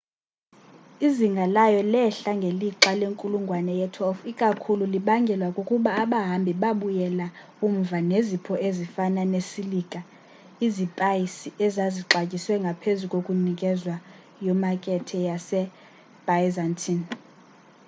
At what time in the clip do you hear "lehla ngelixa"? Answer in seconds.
1.93-2.91